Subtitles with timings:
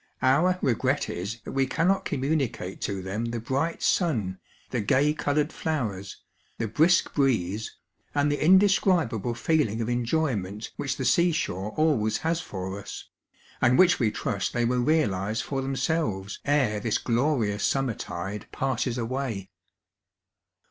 [0.23, 4.39] Our regret is that we cannot communicate to them the bright sun,
[4.71, 6.23] the gay coloured flowers,
[6.57, 7.75] the brisk breeze,
[8.15, 13.09] and the indescribable feeling of enjoyment which the sea^shore always has for us,
[13.61, 18.97] aud which we trust they will reaUae for themselves ere this glorious summer tide passes
[18.97, 19.51] away.